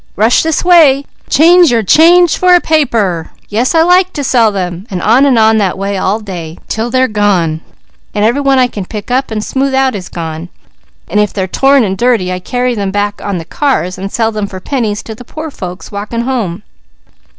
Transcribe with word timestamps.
Rush 0.15 0.41
this 0.41 0.65
way! 0.65 1.05
Change 1.29 1.69
your 1.69 1.83
change 1.83 2.35
for 2.35 2.55
a 2.55 2.59
paper! 2.59 3.29
Yes, 3.49 3.75
I 3.75 3.83
like 3.83 4.13
to 4.13 4.23
sell 4.23 4.51
them' 4.51 4.83
and 4.89 4.99
on 4.99 5.27
and 5.27 5.37
on 5.37 5.59
that 5.59 5.77
way 5.77 5.95
all 5.95 6.19
day, 6.19 6.57
'til 6.67 6.89
they're 6.89 7.07
gone 7.07 7.61
and 8.15 8.25
every 8.25 8.41
one 8.41 8.57
I 8.57 8.67
pick 8.67 9.11
up 9.11 9.29
and 9.29 9.43
smooth 9.43 9.75
out 9.75 9.93
is 9.93 10.09
gone, 10.09 10.49
and 11.07 11.19
if 11.19 11.33
they're 11.33 11.45
torn 11.45 11.83
and 11.83 11.95
dirty, 11.95 12.33
I 12.33 12.39
carry 12.39 12.73
them 12.73 12.89
back 12.89 13.21
on 13.23 13.37
the 13.37 13.45
cars 13.45 13.99
and 13.99 14.11
sell 14.11 14.31
them 14.31 14.47
for 14.47 14.59
pennies 14.59 15.03
to 15.03 15.13
the 15.13 15.23
poor 15.23 15.51
folks 15.51 15.91
walking 15.91 16.21
home." 16.21 16.63